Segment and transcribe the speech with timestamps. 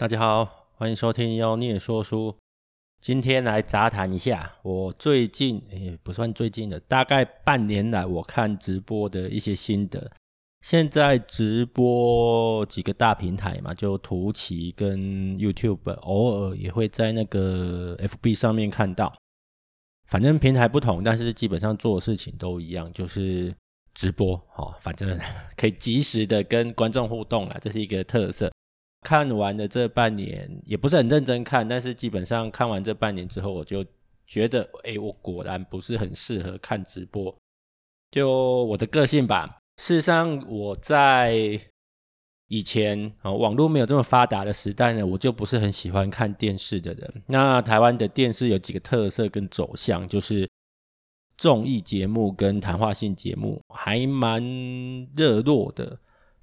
[0.00, 2.34] 大家好，欢迎收听妖孽说书。
[3.02, 10.10] 今天来杂谈一下我最近也不算最近的，大概半年来我看直播的一些心得。
[10.62, 14.98] 现在直播几个大平台嘛，就图奇跟
[15.36, 19.14] YouTube，偶尔也会在那个 FB 上面看到。
[20.08, 23.54] 反正平台不同，但是基本上做的事情都一样，就是
[23.92, 24.74] 直播哦。
[24.80, 25.20] 反正
[25.58, 28.50] 可以及时的跟观众互动啦，这是一个特色。
[29.02, 33.84] 看完了这半年，也不是很认真看，但是基本上看完这半年之后，我就
[34.26, 37.34] 觉得，哎，我果然不是很适合看直播。
[38.10, 38.28] 就
[38.64, 39.58] 我的个性吧。
[39.78, 41.58] 事实上，我在
[42.48, 47.22] 以前啊，网络没有这么发达的时代呢，我就不是很喜欢看电视的人。
[47.26, 50.46] 那台湾的电视有几个特色跟走向，就是
[51.38, 54.42] 综艺节目跟谈话性节目还蛮
[55.14, 55.98] 热络的。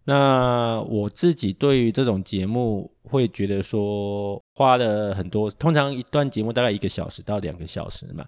[0.09, 8.25] 那我自己对于这种节目会觉得说花了很多，通常一段节目大概一个小时到两个小时嘛，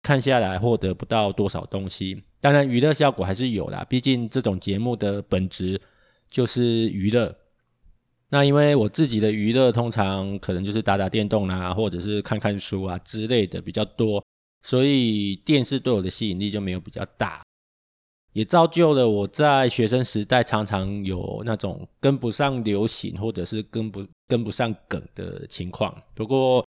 [0.00, 2.22] 看下来获得不到多少东西。
[2.40, 5.80] 当然娱乐效果还是有啦，毕竟这种节目的本质
[6.30, 7.34] 就是娱乐。
[8.28, 14.24] 那因为我自己的娱乐通常可能就是打打电动啦，或者是看看书啊之类的比较多，
[14.62, 17.42] 所以电视对我的吸引力就没有比较大。
[18.32, 25.94] 也造就了我在学生时代常常有那种跟不上流行或者是跟不跟不上梗的情况。
[26.14, 26.64] 不过，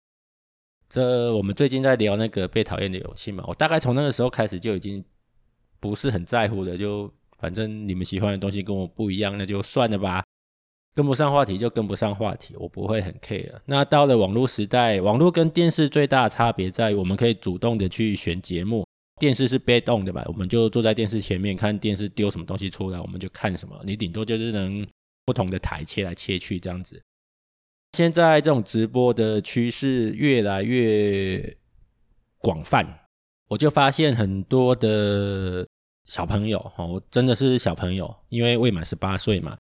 [0.89, 5.03] 这我们最近在聊那个被讨厌的勇气嘛，我大概从那个时候开始就已经
[5.81, 10.23] 不是很在乎了，就反正你们喜欢的东西跟我不一样，那就算了吧。
[10.95, 13.53] 跟不上话题就跟不上话题，我不会很 care。
[13.65, 18.87] 那到了网络时代，网络跟电视最大的差别在于我们可以主动的去选节目。
[19.21, 20.25] 电视是被动的吧？
[20.27, 23.81] 我们就坐在电视前面看电视丢什么东西出来，我们就看什么。
[23.85, 24.87] 你顶多就是能
[25.25, 27.01] 不同的台切来切去这样子。
[27.93, 31.57] 现在这种直播的趋势越来越
[32.39, 32.85] 广泛，
[33.49, 35.65] 我就发现很多的
[36.07, 39.57] 小朋友哦，真的是小朋友，因为未满十八岁嘛，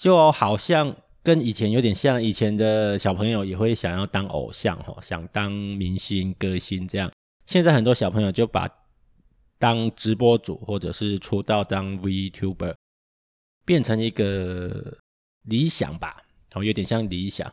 [0.00, 2.22] 就好像跟以前有点像。
[2.22, 7.12] 以前的小朋友也会想要当偶像哦，想当明星歌星这样。
[7.44, 8.66] 现在很多小朋友就把
[9.64, 12.74] 当直播主，或者是出道当 VTuber，
[13.64, 14.94] 变成一个
[15.44, 17.50] 理想吧，哦，有点像理想。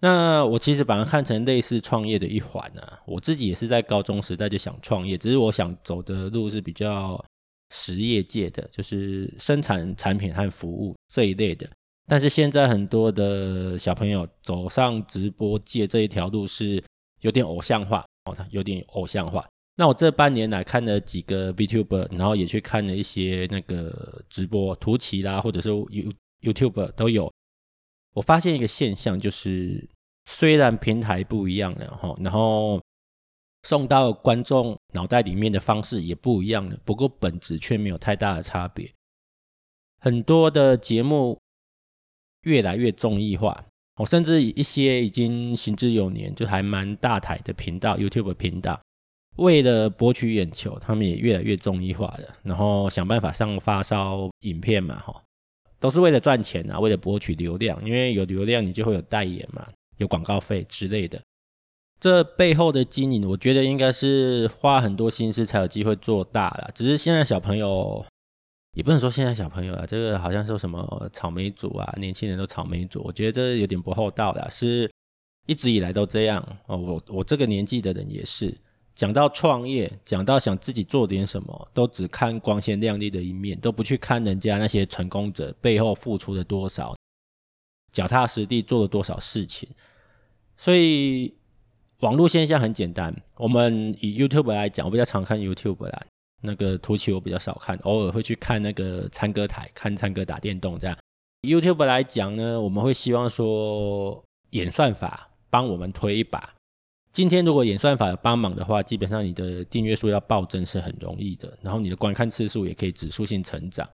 [0.00, 2.98] 那我其实把它看成类似创业的一环呢、啊。
[3.06, 7.24] 我自己也是在高中时代就想创业，只是我想走的路是比较
[7.70, 11.70] 实业界的，就是生产产品和服务这一类的。
[12.08, 16.82] 但是现在很多的小朋友走上直播界这一条路是
[17.20, 19.48] 有点偶像化哦，有点偶像化。
[19.76, 26.12] 那我这半年来看了几个 VTuber，然后也去看了一些那个直播，图奇啦，或者是 You
[26.42, 27.32] YouTube 都有。
[28.12, 29.88] 我发现一个现象，就是
[30.26, 32.80] 虽然平台不一样了哈，然后
[33.64, 38.88] 送到观众脑袋里面的方式也不一样了，不过本质却没有太大的差别。
[40.00, 41.40] 很多的节目
[42.42, 48.80] 越来越综艺化，我甚至一些已经行之有年，就还蛮大台的频道 YouTube 频道。
[49.36, 55.22] 为了博取眼球，他们也越来越综艺化了，然后想办法上发烧影片嘛，哈，
[55.80, 61.20] 都是为了赚钱啊，为了博取流量，因为有流量你就会有代言嘛，有广告费之类的。
[61.98, 66.70] 这背后的经营，我觉得应该是花很多心思才有机会做大了。
[66.72, 68.06] 只是现在小朋友，
[68.76, 74.88] 也不能说现在小朋友啊，这个好像说什么草莓族啊，年轻人都草莓族，我觉得这有点不厚道了，是
[75.46, 76.76] 一直以来都这样哦。
[76.76, 78.56] 我我这个年纪的人也是。
[78.94, 86.94] 讲到创业，讲到想自己做点什么，都只看光鲜亮丽的一面，都不去看人家那些成功者背后付出了多少，
[87.92, 89.68] 脚踏实地做了多少事情。
[90.56, 91.34] 所以
[92.00, 96.06] 网络现象很简单，我们以 YouTube 来讲，我比较常看 YouTube 啦，
[96.42, 100.96] 那个图奇我比较少看，偶尔会去看那个参歌台，看参歌打电动这样。
[101.42, 106.54] YouTube 来讲呢，我们会希望说演算法帮我们推一把。
[107.14, 113.88] 今天如果演算法有帮忙的话，基本上你的订阅数要暴增是很容易的，然后你的观看次数也可以指数性成长，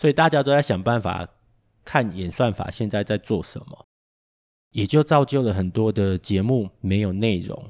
[0.00, 1.28] 所以大家都在想办法
[1.84, 3.84] 看演算法现在在做什么，
[4.70, 7.62] 也就造就了很多的节目没有内容，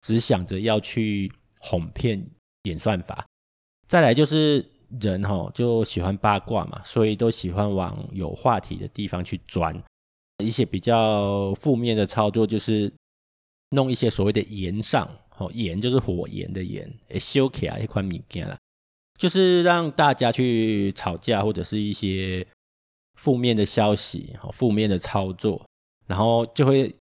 [0.00, 1.30] 只想着要去
[1.60, 2.26] 哄骗
[2.62, 3.26] 演算法。
[3.86, 4.64] 再来就是
[4.98, 9.78] 人哈就喜欢八卦嘛，所以都喜欢往有话题的地方去钻，
[10.42, 12.90] 一些比较负面的操作就是。
[13.70, 18.56] 弄一些所谓的盐上，哦，盐就是火盐的盐，诶，修起来一款物件啦，
[19.18, 22.46] 就是让大家去吵架或者是一些
[23.16, 25.64] 负面的消息，哦，负面的操作，
[26.06, 26.94] 然后就会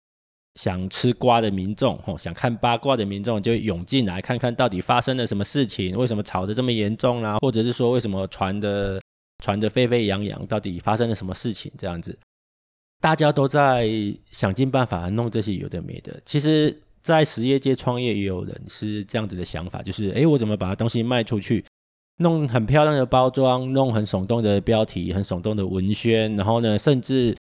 [0.54, 9.00] 想吃瓜的民众，哦，想看八卦的民众就涌进来看看到底发生了什么事情，为什么吵得这么严重啦、或者是说为什么传的
[9.44, 11.70] 传得沸沸扬扬，到底发生了什么事情？
[11.76, 12.19] 这样子，
[13.00, 13.88] 大家都在
[14.31, 16.20] 想尽办法弄这些有的没的。
[16.25, 21.64] 其实，在实业界创业也有人是这样子的想法，就是哎，我怎么把东西卖出去？
[22.19, 27.37] 弄很漂亮的包装，弄很耸动的标题，很耸动的文宣，然后呢，甚至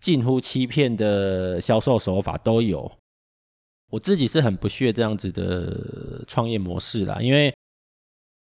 [0.00, 2.90] 近乎欺骗的销售手法都有。
[3.90, 7.52] 我自己是很不屑这样子的创业模式啦，因为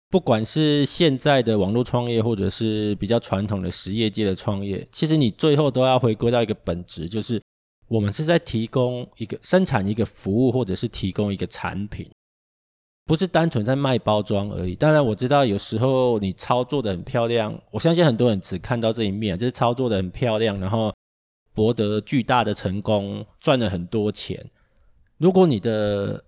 [0.08, 7.42] 不管是现在的网络创业，或者是比较传统的实业界的创业，其实你最后都要回归到一个本质，就是
[7.88, 12.08] 我们是在提供一个生产一个服务，或者是提供一个产品。
[13.04, 14.74] 不是单纯在卖包装而已。
[14.74, 20.92] 当然，我知道有时候你操作的很漂亮，我相信很多人只看到这一面，就是操作的很漂亮，然后
[21.54, 24.50] 博得巨大的成功，赚了很多钱。
[25.18, 26.24] 如果你的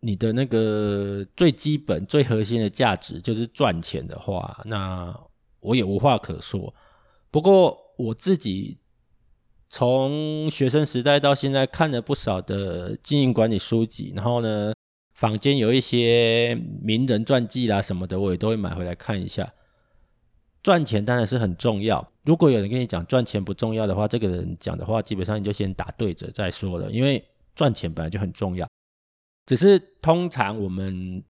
[0.00, 5.12] 你的那个最基本、最核心的价值就是赚钱的话，那
[5.60, 6.72] 我也无话可说。
[7.30, 8.78] 不过我自己
[9.68, 14.72] 从学生时代到现在看了不少的经营管理书籍，然后呢，
[15.14, 19.52] 坊间有一些名人传记啦什么的，我也都会买回来看一下。
[20.62, 27.24] 赚钱当然是很重要，如果有人跟你讲赚钱不重要的话，这个人讲的话基本上你就先打对折再说了，因为
[27.54, 28.68] 赚钱本来就很重要。
[29.48, 31.24] 只是通常我们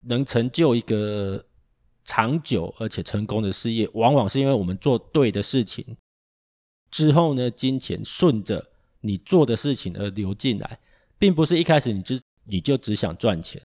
[0.00, 1.46] 能成就一个
[2.04, 5.96] 长久而且成功的事业，往往是因为我们做对的事情
[6.90, 10.80] 之后呢，金钱顺着你做的事情而流进来，
[11.16, 12.16] 并不是一开始你就。
[12.44, 13.62] 你就只想赚钱。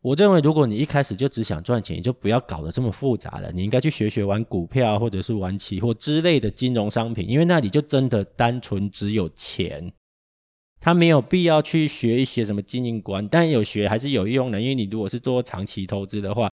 [0.00, 3.50] 我认为，如果你一开始就只想赚钱，你就不要搞得这么复杂了。
[3.50, 9.92] 你应该去学学玩股票，或者是玩期货之类的金融商品，因为那里就真的单纯只有钱。
[10.80, 14.60] 他没有必要去学一些什么经营观，但有学还是有用的。
[14.60, 16.50] 因为你如果是做长期投资的话，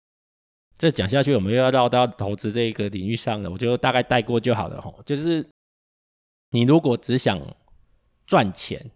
[0.78, 3.50] 这讲下去我们又要绕到投资这一个领域上了。
[3.50, 5.48] 我就大概带过就好了吼，就是
[6.52, 7.40] 你如果只想
[8.26, 8.92] 赚钱。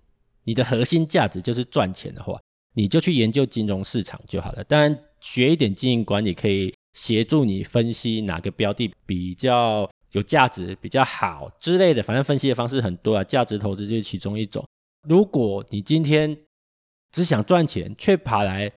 [0.48, 2.40] 你的核心价值就是赚钱的话，
[2.76, 4.64] 你就去研究金融市场就好了。
[4.66, 12.04] 当然，学一点经营管理可以协助你分析哪个标的比较有价值、比较好之类的。
[12.04, 14.64] 反正分析的方式很多啊，价值投资就是其中一种。
[15.08, 16.38] 如果你今天
[17.12, 18.72] 只想赚钱，却跑来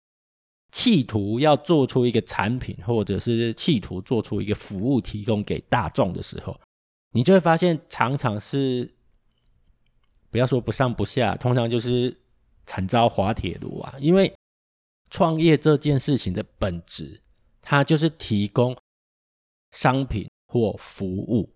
[0.71, 6.59] 企图要做出一个产品，或者是企图做出一个服务提供给大众的时候，
[7.11, 8.93] 你就会发现常常是。
[10.29, 12.15] 不要说不上不下，通常就是
[12.65, 13.95] 惨遭滑铁卢啊！
[13.97, 14.31] 因为
[15.09, 17.21] 创业这件事情的本质，
[17.61, 18.77] 它就是提供
[19.71, 21.49] 商品或服务，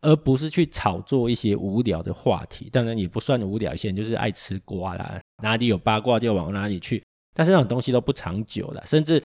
[0.00, 2.68] 而不是去炒作一些无聊的话题。
[2.70, 7.02] 当然也不算无聊，现在就是爱吃瓜啦，哪里有八卦就往哪里去。
[7.34, 9.22] 但是那种东西都不长久了，甚至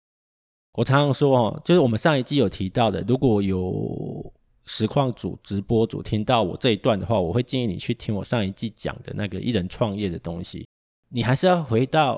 [0.74, 4.34] 我常常说哦，就是我们上一季有提到的，如果有。
[4.66, 10.66] 实况组、直播组听到我这一段的话，我会建议你去听我上一季讲的那个一人创业的东西。
[11.10, 12.18] 你还是要回到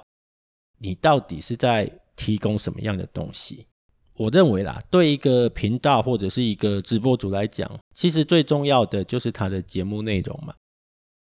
[0.78, 3.66] 你到底是在提供什么样的东西。
[4.18, 10.54] 我认为啦，对一个频道或者是一个直播主来讲，其实最重要的就是他的节目内容嘛。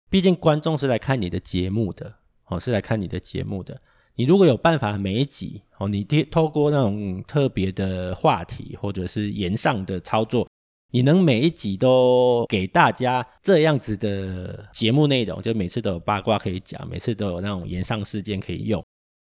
[0.08, 2.14] 毕竟观众是来看你的节目的，
[2.46, 3.80] 哦，是来看你的节目的。
[4.14, 10.48] 你如果有办法每一集哦，你透过那种特别的话题或者是言上的操作。
[10.92, 18.82] 你能每一集都给大家这样子的节目内容，就每次都有八卦可以讲，每次都有那种炎上事件可以用，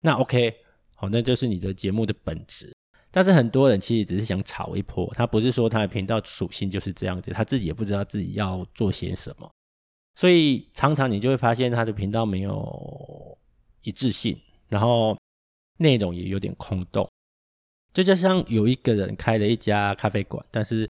[0.00, 0.52] 那 OK，
[0.94, 2.72] 好，那就是你的节目的本质。
[3.14, 9.48] 但是很多人其实只是想炒一波，他不是说他的频道属性就是这样子，他自己也不知道自己要做些什么，
[10.14, 13.38] 所以常常你就会发现他的频道没有
[13.82, 14.36] 一致性，
[14.70, 15.14] 然后
[15.78, 17.06] 内容也有点空洞。
[17.92, 20.88] 就就像有一个人开了一家咖啡馆，但是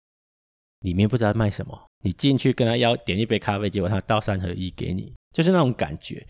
[0.80, 6.26] 里面不知道卖什么，你进去跟他要点一杯咖啡，结果他倒三合一给你，就是那种感觉。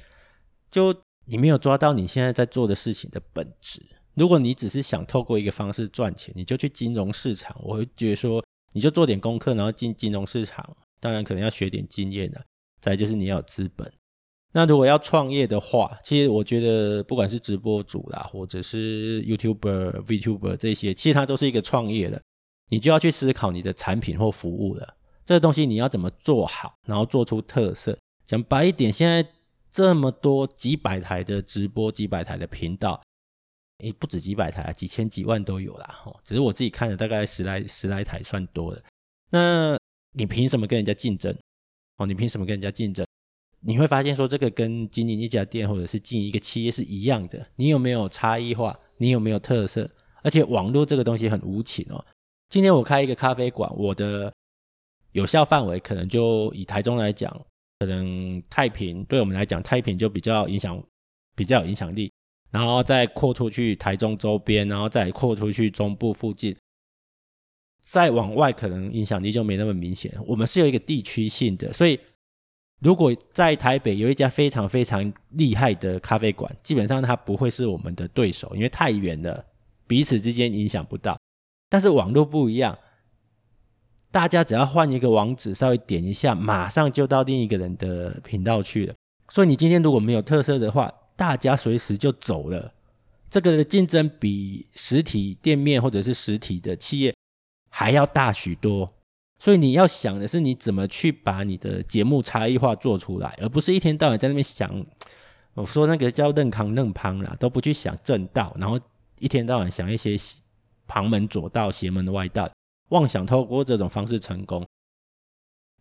[0.71, 0.91] 就
[1.25, 3.79] 你没有抓到你现在在做的事情的本质。
[4.15, 7.55] 如果你只是想透过一个方式赚钱，你就去金融市场。
[7.61, 8.43] 我会觉得说，
[8.73, 10.75] 你就做点功课，然后进金融市场。
[10.99, 12.43] 当然可能要学点经验的。
[12.81, 13.91] 再就是你要有资本。
[14.53, 22.21] 那如果要创业的话，其实我觉得不管是直播主啦，或者是 YouTuber、VTuber 这些，其实它都是一个创业的。
[22.69, 24.95] 你就要去思考你的产品或服务了，
[25.25, 27.97] 这个东西你要怎么做好，然后做出特色。
[28.25, 29.27] 讲白一点，现在
[29.69, 33.01] 这么多几百台的直播，几百台的频道，
[33.79, 36.03] 诶，不止几百台，几千几万都有啦。
[36.23, 38.83] 只是我自己看了大概十来十来台算多的。
[39.29, 39.77] 那
[40.13, 41.35] 你凭什么跟人家竞争？
[41.97, 43.05] 哦，你凭什么跟人家竞争？
[43.59, 47.45] 你会发现说，这个跟经营一家店或者是经营一个企业是一样的。
[47.55, 48.79] 你有没有差异化？
[48.97, 49.89] 你有没有特色？
[50.21, 52.05] 而且网络这个东西很无情哦。
[52.49, 54.31] 今天我开一个咖啡馆，我的
[55.11, 57.29] 有效范围可能就以台中来讲，
[57.79, 60.81] 可能太平对我们来讲，太平就比较影响，
[61.35, 62.11] 比较有影响力。
[62.55, 66.55] 然后再扩出去台中周边，然后再扩出去中部附近，
[67.81, 70.09] 再往外可能影响力就没那么明显。
[70.25, 71.99] 我们是有一个地区性的，所以
[72.79, 79.45] 如果在台北有一家非常非常厉害的咖啡馆，基本上它不会是我们的对手，因为太远了，
[79.85, 81.19] 彼此之间影响不到。
[81.69, 82.79] 但是网络不一样，
[84.11, 88.93] 大家只要换一个网址，稍微点一下，马上就到另一个人的频道去了。
[89.27, 92.73] 所以你今天如果没有特色的话，大家随时就走了，
[93.29, 97.15] 这个的竞争比实体店面或者是实体的企业
[97.69, 98.93] 还要大许多。
[99.37, 104.85] 所以你要想的是，你怎么去把你的节目差异化做出来，而不是一天到晚在那边想，
[105.53, 108.79] 我说那个叫认康认胖啦，都不去想正道，然后
[109.19, 110.15] 一天到晚想一些
[110.87, 112.49] 旁门左道、邪门的外道，
[112.89, 114.65] 妄想透过这种方式成功。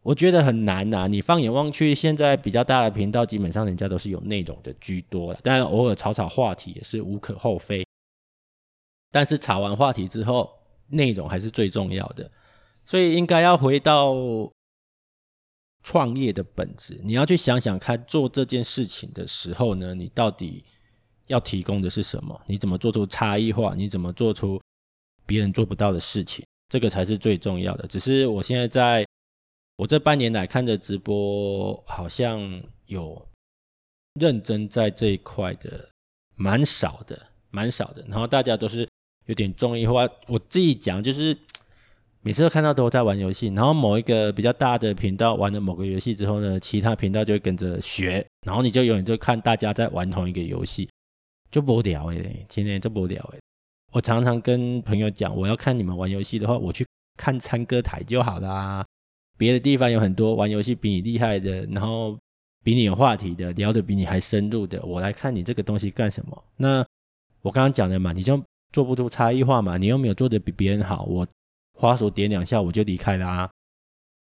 [0.05, 5.41] 我觉得很难呐、你放眼望去，现在比较大的频道，基本上人家都是有内容的居多了。
[5.43, 7.83] 当然，偶尔炒炒话题也是无可厚非。
[9.11, 10.51] 但是炒完话题之后，
[10.89, 12.31] 内容还是最重要的。
[12.85, 14.15] 所以，应该要回到
[15.83, 17.01] 创业的本质。
[17.03, 20.63] 你要去想想看，做这件事情的时候呢，你到底
[21.29, 22.39] 要提供的是什么？
[22.47, 23.75] 你怎么做出差异化？
[23.75, 24.61] 你怎么做出
[25.25, 26.45] 别人做不到的事情？
[26.69, 27.89] 这个才是最重要的。
[27.89, 29.04] 只是我现在在。
[29.77, 33.29] 我这半年来看的直播，好像有
[34.21, 35.89] 认真在这一块的
[36.37, 38.05] 蛮少的，蛮少的。
[38.09, 38.89] 然后大家都是
[39.27, 40.09] 有点综艺化。
[40.29, 41.37] 我自己讲，就是
[42.21, 43.49] 每次都看到都在玩游戏。
[43.49, 48.25] 然后某一个比较大的频道玩了某个游戏之后呢，其他频道就会跟着学。
[48.47, 50.89] 然后你就永远就看大家在玩同一个游戏，
[51.51, 53.41] 就无聊诶，今天就无聊诶。
[53.93, 58.87] 我常常跟朋友讲，我要看你们玩游戏的话，我去看参歌台就好啦。
[59.37, 62.19] 别的地方有很多玩游戏比你厉害的，然后
[62.63, 66.45] 比你有话题的，聊的比你还深入的，我来看你这个东西干什么？
[66.57, 66.85] 那
[67.43, 71.27] 我刚刚讲的嘛，你就做不出差异化嘛，你又没有做的比别人好，我
[71.79, 73.51] 滑鼠点两下我就离开啦啊。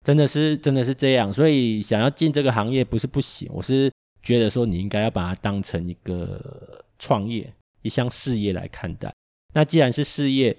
[0.04, 3.92] 真的是真的是这样，所以想要进这个行业不是不行，我是
[4.24, 9.14] 觉得说你应该要把它当成一个创业，一项事业来看待。
[9.54, 10.56] 那既然是事业，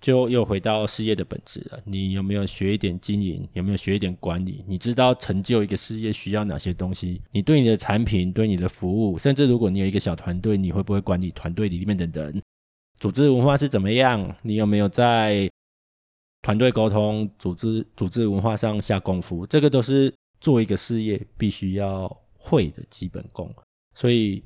[0.00, 1.80] 就又回到事业的本质了。
[1.84, 3.48] 你有没有学一点经营？
[3.54, 4.62] 有没有学一点管理？
[4.68, 7.22] 你知道成就一个事业需要哪些东西？
[7.32, 12.42] 你对你的产品、对你的服务，甚至如果你有一个小团队，你会不会管理团队里面的人？
[13.00, 14.36] 组织文化是怎么样？
[14.42, 15.50] 你有没有在
[16.42, 19.46] 团队沟通、组织组织文化上下功夫？
[19.46, 23.52] 这个都是做一个事业必须要会的基本功。
[23.94, 24.42] 所以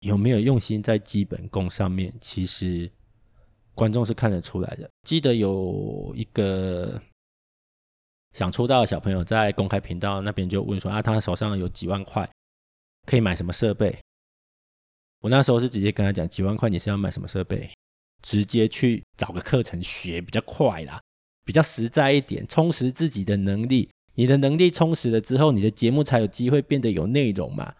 [0.00, 2.12] 有没有用心在基本功上面？
[2.20, 2.90] 其实。
[3.74, 4.88] 观众是看得出来的。
[5.02, 7.00] 记得有一个
[8.32, 12.28] 想出道的小朋友在公开频道那边就问说：“啊，他手上有几万块，
[13.06, 13.98] 可以买什么设备？”
[15.22, 17.70] 我那时候是直接跟他讲：“几万块你是要买什么设备？
[18.22, 21.00] 直接去找个课程学比较快啦，
[21.44, 23.90] 比较实在一点，充实自己的能力。
[24.14, 27.74] 你的能力充实了之后，你的节目才有机会变得有内容嘛，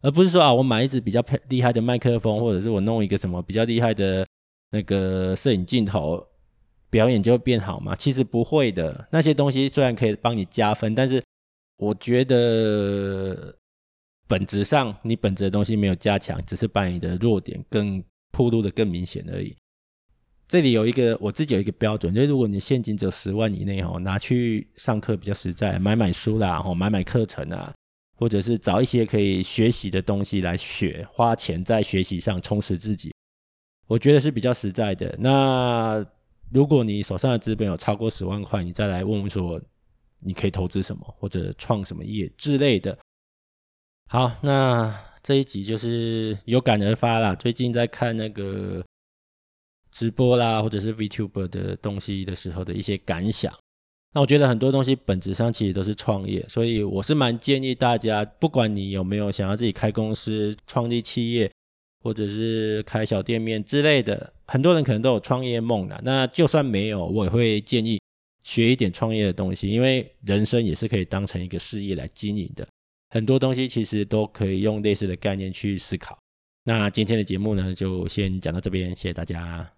[0.00, 4.26] 而不是说啊，我买一支比较厉害的麦克风，或者是我弄一个什么比较厉害的。”
[4.70, 6.26] 那个摄影镜头
[6.90, 7.94] 表演就会变好吗？
[7.96, 9.08] 其实不会的。
[9.10, 11.22] 那些东西虽然可以帮你加分，但是
[11.76, 13.54] 我觉得
[14.26, 19.56] 本质上你本质的东西没有加强，只是把你的弱点更暴露的更明显而已。
[20.48, 27.72] 这里有一个我自己有一个标准，就是如果你现金只有十万以内哦，拿去上课比较实在，买买书啦，哦，买买课程啊，
[28.16, 33.12] 或者是找一些可以学习的东西来学，花钱在学习上充实自己。
[33.90, 35.12] 我觉得是比较实在的。
[35.18, 36.06] 那
[36.52, 39.60] 如果你手上的资本有超过十万块，你再来问问说，
[40.20, 42.96] 你可以投资什么或者创什么业之类的。
[44.08, 47.34] 好，那这一集就是有感而发啦。
[47.34, 48.80] 最近在看那个
[49.90, 53.52] 直播啦，或者是 VTuber 的东西的时候的一些感想。
[54.14, 61.50] 那我觉得很多东西本质上其实都是创业，所以我是蛮建议大家，不管你有没有想要自己开公司、创立企业。
[62.02, 66.00] 或者是开小店面之类的，很多人可能都有创业梦啦。
[66.04, 68.00] 那就算没有，我也会建议
[68.42, 72.66] 学一点创业的东西，因为人生也是可以当成一个事业来经营的。
[73.10, 76.16] 很多东西其实都可以用类似的概念去思考。
[76.64, 79.68] 那今天的节目呢，就先讲到这边，谢谢大家。